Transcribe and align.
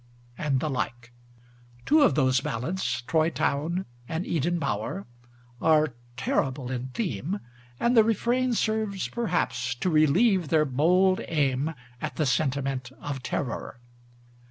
and 0.35 0.61
the 0.61 0.67
like. 0.67 1.11
Two 1.85 2.01
of 2.01 2.15
those 2.15 2.41
ballads 2.41 3.03
Troy 3.03 3.29
Town 3.29 3.85
and 4.09 4.25
Eden 4.25 4.57
Bower, 4.57 5.05
are 5.61 5.93
terrible 6.17 6.71
in 6.71 6.87
theme; 6.87 7.39
and 7.79 7.95
the 7.95 8.03
refrain 8.03 8.55
serves, 8.55 9.07
perhaps, 9.09 9.75
to 9.75 9.91
relieve 9.91 10.47
their 10.47 10.65
bold 10.65 11.21
aim 11.27 11.75
at 12.01 12.15
the 12.15 12.25
sentiment 12.25 12.91
of 12.99 13.21
terror. 13.21 13.79